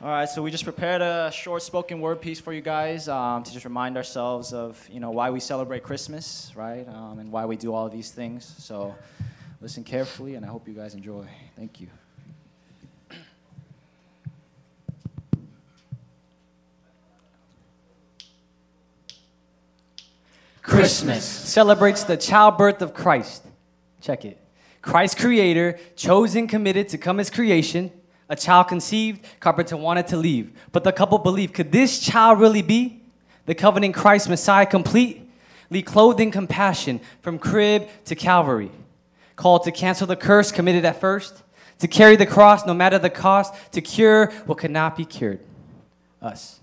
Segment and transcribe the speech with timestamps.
[0.00, 3.42] All right, so we just prepared a short spoken word piece for you guys um,
[3.42, 7.46] to just remind ourselves of you know why we celebrate Christmas, right, um, and why
[7.46, 8.54] we do all of these things.
[8.58, 8.94] So
[9.60, 11.26] listen carefully, and I hope you guys enjoy.
[11.56, 11.88] Thank you.
[20.62, 23.44] Christmas celebrates the childbirth of Christ.
[24.00, 24.38] Check it.
[24.80, 27.90] Christ creator, chosen, committed to come as creation,
[28.28, 30.52] a child conceived, carpenter wanted to leave.
[30.72, 33.02] But the couple believed, could this child really be
[33.46, 38.70] the covenant Christ Messiah completely clothed in compassion from crib to Calvary?
[39.36, 41.42] Called to cancel the curse committed at first,
[41.78, 45.40] to carry the cross no matter the cost, to cure what could not be cured.
[46.20, 46.60] Us.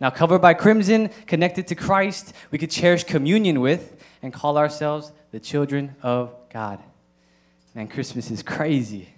[0.00, 5.12] Now, covered by crimson, connected to Christ, we could cherish communion with and call ourselves
[5.30, 6.80] the children of God.
[7.74, 9.08] Man, Christmas is crazy.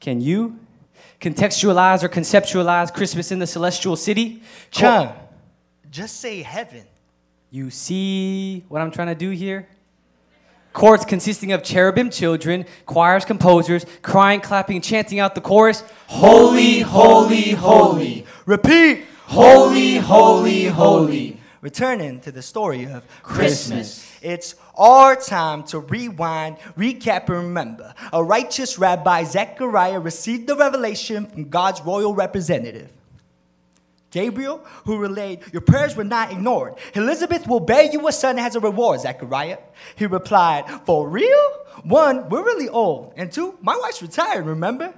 [0.00, 0.58] Can you
[1.20, 4.42] contextualize or conceptualize Christmas in the celestial city?
[4.70, 5.12] Chung,
[5.90, 6.84] just say heaven.
[7.50, 9.68] You see what I'm trying to do here?
[10.72, 17.50] Courts consisting of cherubim children, choirs, composers, crying, clapping, chanting out the chorus Holy, holy,
[17.52, 18.26] holy.
[18.44, 19.04] Repeat.
[19.26, 21.40] Holy, holy, holy.
[21.60, 24.04] Returning to the story of Christmas.
[24.20, 27.94] It's our time to rewind, recap, and remember.
[28.12, 32.90] A righteous rabbi, Zechariah, received the revelation from God's royal representative.
[34.10, 36.74] Gabriel, who relayed, Your prayers were not ignored.
[36.94, 39.58] Elizabeth will bear you a son as a reward, Zechariah.
[39.96, 41.50] He replied, For real?
[41.82, 43.12] One, we're really old.
[43.16, 44.94] And two, my wife's retired, remember?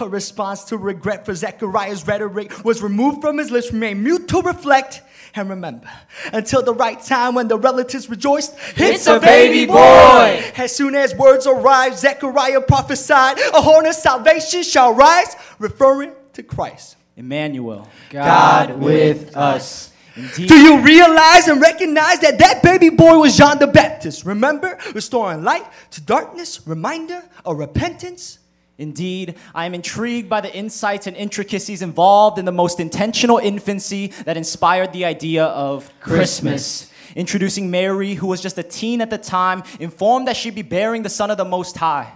[0.00, 4.40] A response to regret for Zechariah's rhetoric was removed from his lips, remain mute to
[4.42, 5.02] reflect
[5.34, 5.88] and remember.
[6.32, 10.44] Until the right time when the relatives rejoiced, It's a baby boy.
[10.56, 16.42] As soon as words arrived, Zechariah prophesied, A horn of salvation shall rise, referring to
[16.42, 16.96] Christ.
[17.16, 19.92] Emmanuel, God with us.
[20.16, 24.24] Indeed, Do you realize and recognize that that baby boy was John the Baptist?
[24.24, 28.38] Remember, restoring light to darkness, reminder of repentance.
[28.76, 34.08] Indeed, I am intrigued by the insights and intricacies involved in the most intentional infancy
[34.24, 36.90] that inspired the idea of Christmas.
[37.14, 41.04] Introducing Mary, who was just a teen at the time, informed that she'd be bearing
[41.04, 42.12] the Son of the Most High.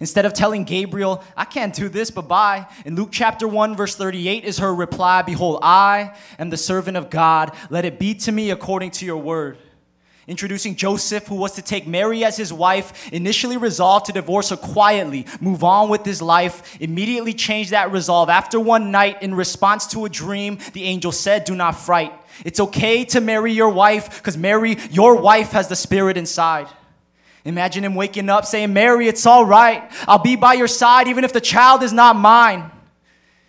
[0.00, 3.94] Instead of telling Gabriel, I can't do this, but bye, in Luke chapter 1, verse
[3.94, 7.54] 38 is her reply Behold, I am the servant of God.
[7.68, 9.58] Let it be to me according to your word.
[10.26, 14.56] Introducing Joseph, who was to take Mary as his wife, initially resolved to divorce her
[14.56, 18.28] quietly, move on with his life, immediately changed that resolve.
[18.28, 22.12] After one night, in response to a dream, the angel said, Do not fright.
[22.44, 26.68] It's okay to marry your wife, because Mary, your wife, has the spirit inside.
[27.44, 29.90] Imagine him waking up saying, Mary, it's all right.
[30.06, 32.70] I'll be by your side even if the child is not mine.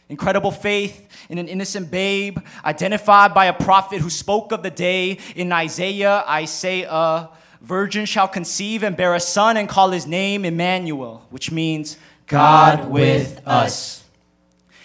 [0.08, 5.18] Incredible faith in an innocent babe, identified by a prophet who spoke of the day
[5.34, 6.25] in Isaiah.
[6.28, 7.30] I say, a
[7.62, 11.97] virgin shall conceive and bear a son and call his name Emmanuel, which means
[12.28, 14.03] God with us.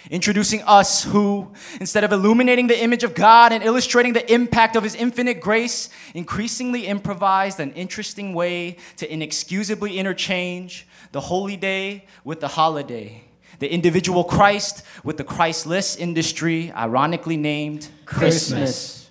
[0.09, 4.83] Introducing us, who, instead of illuminating the image of God and illustrating the impact of
[4.83, 12.39] His infinite grace, increasingly improvised an interesting way to inexcusably interchange the holy day with
[12.39, 13.21] the holiday,
[13.59, 19.06] the individual Christ with the Christless industry, ironically named Christmas.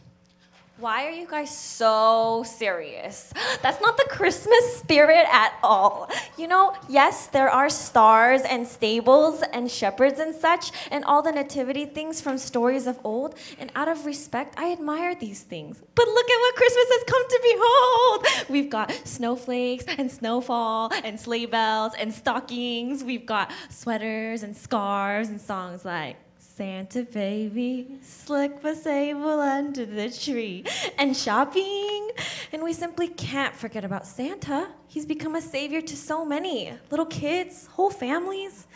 [0.78, 3.32] Why are you guys so serious?
[3.62, 6.10] That's not the Christmas spirit at all.
[6.36, 11.32] You know, yes, there are stars and stables and shepherds and such, and all the
[11.32, 13.36] nativity things from stories of old.
[13.58, 15.82] And out of respect, I admire these things.
[15.94, 18.48] But look at what Christmas has come to behold.
[18.50, 23.02] We've got snowflakes and snowfall and sleigh bells and stockings.
[23.02, 26.16] We've got sweaters and scarves and songs like,
[26.56, 30.64] Santa baby, slick but sable under the tree,
[30.96, 32.08] and shopping.
[32.50, 34.68] And we simply can't forget about Santa.
[34.88, 38.66] He's become a savior to so many little kids, whole families.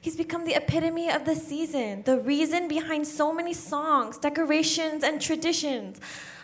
[0.00, 5.20] He's become the epitome of the season, the reason behind so many songs, decorations, and
[5.20, 6.00] traditions.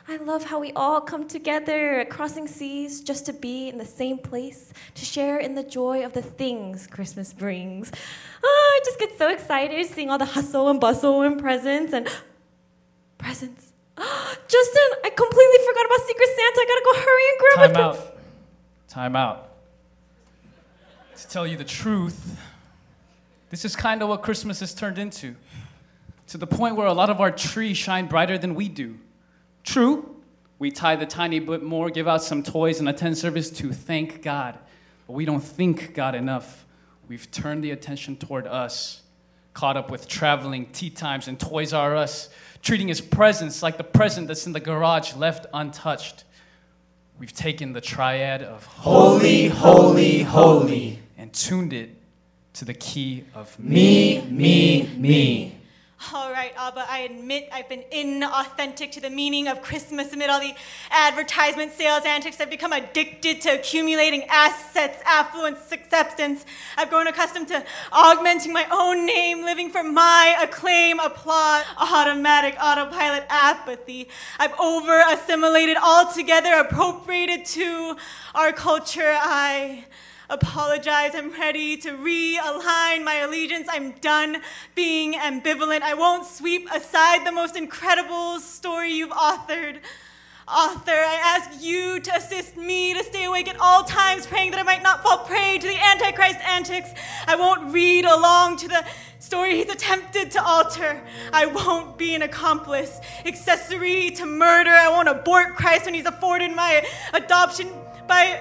[0.09, 4.19] I love how we all come together, crossing seas, just to be in the same
[4.19, 7.93] place, to share in the joy of the things Christmas brings.
[8.43, 12.09] Oh, I just get so excited seeing all the hustle and bustle and presents and
[13.17, 13.73] presents.
[13.97, 16.59] Justin, I completely forgot about Secret Santa.
[16.59, 17.75] I gotta go hurry and grab it.
[17.75, 18.19] Time out.
[18.89, 19.49] Time out.
[21.17, 22.37] To tell you the truth,
[23.51, 25.37] this is kind of what Christmas has turned into.
[26.29, 28.99] To the point where a lot of our trees shine brighter than we do.
[29.63, 30.17] True,
[30.59, 34.23] we tie the tiny bit more, give out some toys, and attend service to thank
[34.23, 34.59] God.
[35.07, 36.65] But we don't think God enough.
[37.09, 39.03] We've turned the attention toward us.
[39.55, 42.31] caught up with traveling, tea times, and Toys R Us,
[42.63, 46.25] treating his presence like the present that's in the garage left untouched.
[47.19, 51.01] We've taken the triad of Holy, holy, holy.
[51.19, 51.91] and tuned it
[52.55, 55.59] to the key of Me, me, me.
[56.11, 60.41] All right, Abba, I admit I've been inauthentic to the meaning of Christmas amid all
[60.41, 60.55] the
[60.91, 62.41] advertisement sales antics.
[62.41, 66.45] I've become addicted to accumulating assets, affluence, acceptance.
[66.77, 73.25] I've grown accustomed to augmenting my own name, living for my acclaim, applause, automatic autopilot
[73.29, 74.09] apathy.
[74.39, 77.97] I've over assimilated altogether, appropriated to
[78.35, 79.15] our culture.
[79.15, 79.85] I
[80.31, 81.13] apologize.
[81.15, 83.69] I'm ready to realign my allegiance.
[83.71, 84.39] I'm done
[84.75, 85.83] being ambivalent.
[85.83, 89.81] I won't sweep aside the most incredible story you've authored.
[90.49, 94.61] Author, I ask you to assist me to stay awake at all times, praying that
[94.61, 96.91] I might not fall prey to the Antichrist antics.
[97.27, 98.85] I won't read along to the
[99.21, 101.01] story he's attempted to alter.
[101.33, 104.73] I won't be an accomplice, accessory to murder.
[104.73, 106.85] I won't abort Christ when he's afforded my
[107.15, 107.69] adoption
[108.09, 108.41] by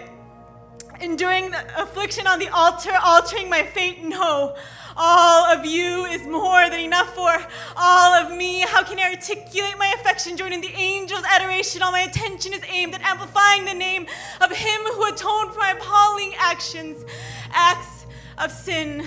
[1.01, 4.03] enduring affliction on the altar, altering my fate?
[4.03, 4.55] No.
[4.97, 7.31] All of you is more than enough for
[7.77, 8.59] all of me.
[8.61, 11.81] How can I articulate my affection joining the angels' adoration?
[11.81, 14.05] All my attention is aimed at amplifying the name
[14.41, 17.05] of Him who atoned for my appalling actions,
[17.51, 18.05] acts
[18.37, 19.05] of sin.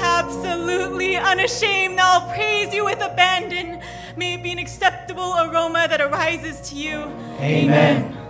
[0.00, 3.80] Absolutely unashamed, now I'll praise you with abandon.
[4.16, 6.98] May it be an acceptable aroma that arises to you.
[7.40, 8.12] Amen.
[8.12, 8.27] Son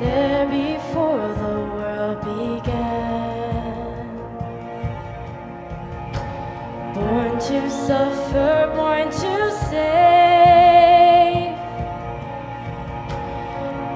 [0.00, 3.84] there before the world began,
[6.94, 11.54] born to suffer, born to save,